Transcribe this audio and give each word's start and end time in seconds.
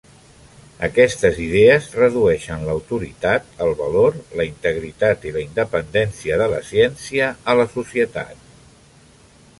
Aquestes 0.85 1.35
idees 1.43 1.89
redueixen 1.99 2.63
l'autoritat, 2.69 3.51
el 3.67 3.75
valor, 3.83 4.17
la 4.41 4.47
integritat 4.49 5.29
i 5.31 5.35
la 5.37 5.45
independència 5.45 6.43
de 6.43 6.51
la 6.55 6.63
ciència 6.73 7.33
a 7.55 7.59
la 7.61 7.71
societat. 7.79 8.47